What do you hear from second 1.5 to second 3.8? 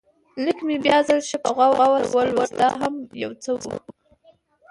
غور سره ولوست، دا هم یو څه و.